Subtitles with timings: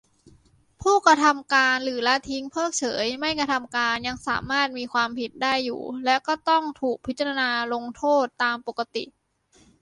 [0.81, 9.03] ผู้กระทำการหรือละทิ้งเพิกเฉยไม่กระทำการ ยังสามารถมีความผิดได้อยู่ และก็ต้องถูกพิจารณาลงโทษตามปกติ